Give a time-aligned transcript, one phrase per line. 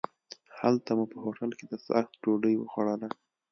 [0.59, 3.09] هلته مو په هوټل کې د څاښت ډوډۍ وخوړله.